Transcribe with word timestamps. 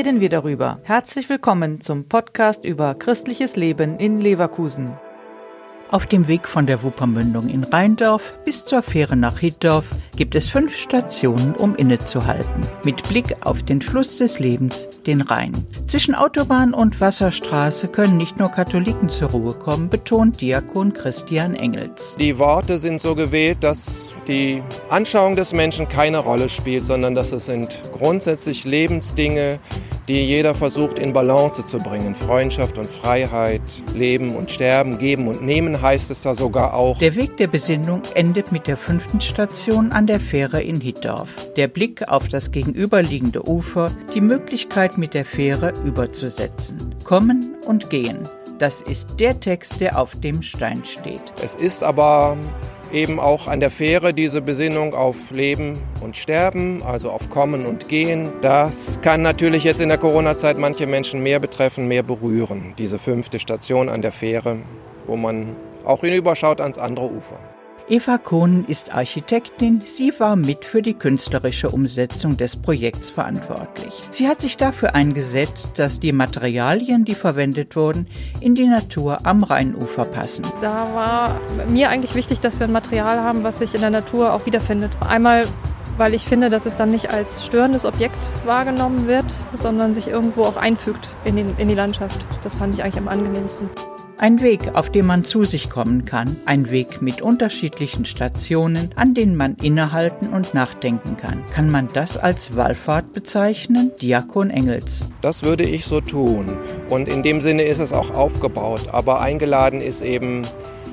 reden 0.00 0.22
wir 0.22 0.30
darüber. 0.30 0.80
Herzlich 0.84 1.28
willkommen 1.28 1.82
zum 1.82 2.08
Podcast 2.08 2.64
über 2.64 2.94
christliches 2.94 3.56
Leben 3.56 3.98
in 3.98 4.18
Leverkusen. 4.18 4.94
Auf 5.90 6.06
dem 6.06 6.26
Weg 6.26 6.48
von 6.48 6.66
der 6.66 6.82
Wuppermündung 6.82 7.50
in 7.50 7.64
Rheindorf 7.64 8.32
bis 8.46 8.64
zur 8.64 8.80
Fähre 8.80 9.14
nach 9.14 9.40
Hitdorf 9.40 9.84
gibt 10.16 10.34
es 10.36 10.48
fünf 10.48 10.74
Stationen, 10.74 11.54
um 11.54 11.76
innezuhalten. 11.76 12.62
Mit 12.82 13.06
Blick 13.10 13.36
auf 13.44 13.62
den 13.62 13.82
Fluss 13.82 14.16
des 14.16 14.38
Lebens, 14.38 14.88
den 15.06 15.20
Rhein. 15.20 15.52
Zwischen 15.86 16.14
Autobahn 16.14 16.72
und 16.72 16.98
Wasserstraße 16.98 17.88
können 17.88 18.16
nicht 18.16 18.38
nur 18.38 18.48
Katholiken 18.48 19.10
zur 19.10 19.30
Ruhe 19.30 19.52
kommen, 19.52 19.90
betont 19.90 20.40
Diakon 20.40 20.94
Christian 20.94 21.54
Engels. 21.54 22.16
Die 22.18 22.38
Worte 22.38 22.78
sind 22.78 23.02
so 23.02 23.14
gewählt, 23.14 23.58
dass 23.60 24.09
die 24.28 24.62
Anschauung 24.88 25.36
des 25.36 25.52
Menschen 25.52 25.88
keine 25.88 26.18
Rolle 26.18 26.48
spielt, 26.48 26.84
sondern 26.84 27.14
dass 27.14 27.32
es 27.32 27.46
sind 27.46 27.76
grundsätzlich 27.92 28.64
Lebensdinge, 28.64 29.58
die 30.08 30.26
jeder 30.26 30.54
versucht 30.54 30.98
in 30.98 31.12
Balance 31.12 31.64
zu 31.66 31.78
bringen. 31.78 32.14
Freundschaft 32.14 32.78
und 32.78 32.86
Freiheit, 32.86 33.62
Leben 33.94 34.34
und 34.34 34.50
Sterben, 34.50 34.98
Geben 34.98 35.28
und 35.28 35.42
Nehmen 35.42 35.80
heißt 35.80 36.10
es 36.10 36.22
da 36.22 36.34
sogar 36.34 36.74
auch. 36.74 36.98
Der 36.98 37.14
Weg 37.14 37.36
der 37.36 37.46
Besinnung 37.46 38.02
endet 38.14 38.50
mit 38.50 38.66
der 38.66 38.76
fünften 38.76 39.20
Station 39.20 39.92
an 39.92 40.06
der 40.06 40.18
Fähre 40.18 40.62
in 40.62 40.80
Hittorf. 40.80 41.52
Der 41.54 41.68
Blick 41.68 42.08
auf 42.08 42.28
das 42.28 42.50
gegenüberliegende 42.50 43.48
Ufer, 43.48 43.90
die 44.14 44.20
Möglichkeit 44.20 44.98
mit 44.98 45.14
der 45.14 45.24
Fähre 45.24 45.72
überzusetzen. 45.84 46.94
Kommen 47.04 47.54
und 47.66 47.88
gehen. 47.90 48.28
Das 48.58 48.82
ist 48.82 49.20
der 49.20 49.40
Text, 49.40 49.80
der 49.80 49.98
auf 49.98 50.20
dem 50.20 50.42
Stein 50.42 50.84
steht. 50.84 51.22
Es 51.42 51.54
ist 51.54 51.82
aber 51.82 52.36
eben 52.92 53.20
auch 53.20 53.46
an 53.46 53.60
der 53.60 53.70
Fähre 53.70 54.14
diese 54.14 54.42
Besinnung 54.42 54.94
auf 54.94 55.30
Leben 55.30 55.74
und 56.00 56.16
Sterben, 56.16 56.82
also 56.82 57.10
auf 57.10 57.30
Kommen 57.30 57.64
und 57.64 57.88
Gehen. 57.88 58.32
Das 58.40 59.00
kann 59.00 59.22
natürlich 59.22 59.64
jetzt 59.64 59.80
in 59.80 59.88
der 59.88 59.98
Corona-Zeit 59.98 60.58
manche 60.58 60.86
Menschen 60.86 61.22
mehr 61.22 61.40
betreffen, 61.40 61.88
mehr 61.88 62.02
berühren. 62.02 62.74
Diese 62.78 62.98
fünfte 62.98 63.40
Station 63.40 63.88
an 63.88 64.02
der 64.02 64.12
Fähre, 64.12 64.58
wo 65.06 65.16
man 65.16 65.56
auch 65.84 66.00
hinüberschaut 66.00 66.60
ans 66.60 66.78
andere 66.78 67.10
Ufer. 67.10 67.38
Eva 67.90 68.18
Kohn 68.18 68.66
ist 68.68 68.94
Architektin. 68.94 69.80
Sie 69.80 70.12
war 70.20 70.36
mit 70.36 70.64
für 70.64 70.80
die 70.80 70.94
künstlerische 70.94 71.70
Umsetzung 71.70 72.36
des 72.36 72.54
Projekts 72.54 73.10
verantwortlich. 73.10 73.92
Sie 74.12 74.28
hat 74.28 74.40
sich 74.40 74.56
dafür 74.56 74.94
eingesetzt, 74.94 75.72
dass 75.74 75.98
die 75.98 76.12
Materialien, 76.12 77.04
die 77.04 77.16
verwendet 77.16 77.74
wurden, 77.74 78.06
in 78.40 78.54
die 78.54 78.68
Natur 78.68 79.26
am 79.26 79.42
Rheinufer 79.42 80.04
passen. 80.04 80.46
Da 80.60 80.94
war 80.94 81.40
mir 81.68 81.88
eigentlich 81.88 82.14
wichtig, 82.14 82.38
dass 82.38 82.60
wir 82.60 82.68
ein 82.68 82.72
Material 82.72 83.18
haben, 83.22 83.42
was 83.42 83.58
sich 83.58 83.74
in 83.74 83.80
der 83.80 83.90
Natur 83.90 84.34
auch 84.34 84.46
wiederfindet. 84.46 84.96
Einmal 85.08 85.48
weil 85.96 86.14
ich 86.14 86.24
finde, 86.24 86.48
dass 86.48 86.64
es 86.64 86.76
dann 86.76 86.90
nicht 86.90 87.10
als 87.10 87.44
störendes 87.44 87.84
Objekt 87.84 88.16
wahrgenommen 88.46 89.06
wird, 89.06 89.26
sondern 89.58 89.92
sich 89.92 90.08
irgendwo 90.08 90.44
auch 90.44 90.56
einfügt 90.56 91.10
in, 91.24 91.36
den, 91.36 91.54
in 91.58 91.68
die 91.68 91.74
Landschaft. 91.74 92.24
Das 92.42 92.54
fand 92.54 92.74
ich 92.74 92.82
eigentlich 92.82 92.96
am 92.96 93.08
angenehmsten. 93.08 93.68
Ein 94.22 94.42
Weg, 94.42 94.74
auf 94.74 94.90
dem 94.90 95.06
man 95.06 95.24
zu 95.24 95.44
sich 95.44 95.70
kommen 95.70 96.04
kann. 96.04 96.36
Ein 96.44 96.70
Weg 96.70 97.00
mit 97.00 97.22
unterschiedlichen 97.22 98.04
Stationen, 98.04 98.90
an 98.94 99.14
denen 99.14 99.34
man 99.34 99.54
innehalten 99.54 100.28
und 100.28 100.52
nachdenken 100.52 101.16
kann. 101.16 101.42
Kann 101.46 101.70
man 101.70 101.88
das 101.94 102.18
als 102.18 102.54
Wallfahrt 102.54 103.14
bezeichnen? 103.14 103.92
Diakon 104.02 104.50
Engels. 104.50 105.08
Das 105.22 105.42
würde 105.42 105.64
ich 105.64 105.86
so 105.86 106.02
tun. 106.02 106.44
Und 106.90 107.08
in 107.08 107.22
dem 107.22 107.40
Sinne 107.40 107.62
ist 107.62 107.78
es 107.78 107.94
auch 107.94 108.10
aufgebaut. 108.10 108.88
Aber 108.92 109.22
eingeladen 109.22 109.80
ist 109.80 110.02
eben 110.02 110.42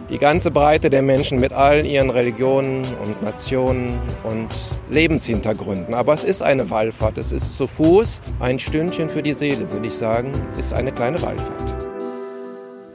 die 0.10 0.20
ganze 0.20 0.50
Breite 0.50 0.90
der 0.90 1.02
Menschen 1.02 1.38
mit 1.38 1.52
all 1.52 1.86
ihren 1.86 2.10
Religionen 2.10 2.86
und 3.04 3.22
Nationen 3.22 4.00
und 4.24 4.48
Lebenshintergründen. 4.90 5.94
Aber 5.96 6.14
es 6.14 6.24
ist 6.24 6.42
eine 6.42 6.70
Wallfahrt. 6.70 7.18
Es 7.18 7.34
ist 7.34 7.58
zu 7.58 7.68
Fuß 7.68 8.22
ein 8.40 8.58
Stündchen 8.58 9.10
für 9.10 9.22
die 9.22 9.34
Seele, 9.34 9.70
würde 9.70 9.88
ich 9.88 9.96
sagen, 9.96 10.32
ist 10.58 10.72
eine 10.72 10.94
kleine 10.94 11.22
Wallfahrt. 11.22 11.67